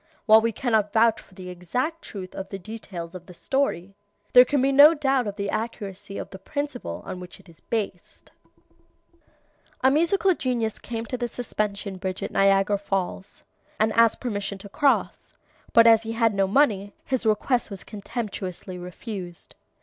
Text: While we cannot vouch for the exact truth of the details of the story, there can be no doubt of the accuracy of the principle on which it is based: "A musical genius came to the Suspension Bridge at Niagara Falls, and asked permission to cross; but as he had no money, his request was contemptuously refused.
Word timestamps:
While 0.25 0.41
we 0.41 0.51
cannot 0.51 0.91
vouch 0.93 1.21
for 1.21 1.35
the 1.35 1.51
exact 1.51 2.01
truth 2.01 2.33
of 2.33 2.49
the 2.49 2.57
details 2.57 3.13
of 3.13 3.27
the 3.27 3.35
story, 3.35 3.93
there 4.33 4.45
can 4.45 4.59
be 4.59 4.71
no 4.71 4.95
doubt 4.95 5.27
of 5.27 5.35
the 5.35 5.51
accuracy 5.51 6.17
of 6.17 6.31
the 6.31 6.39
principle 6.39 7.03
on 7.05 7.19
which 7.19 7.39
it 7.39 7.47
is 7.47 7.59
based: 7.59 8.31
"A 9.81 9.91
musical 9.91 10.33
genius 10.33 10.79
came 10.79 11.05
to 11.05 11.17
the 11.17 11.27
Suspension 11.27 11.97
Bridge 11.97 12.23
at 12.23 12.31
Niagara 12.31 12.79
Falls, 12.79 13.43
and 13.79 13.93
asked 13.93 14.19
permission 14.21 14.57
to 14.57 14.69
cross; 14.69 15.33
but 15.71 15.85
as 15.85 16.01
he 16.01 16.13
had 16.13 16.33
no 16.33 16.47
money, 16.47 16.95
his 17.05 17.27
request 17.27 17.69
was 17.69 17.83
contemptuously 17.83 18.79
refused. 18.79 19.53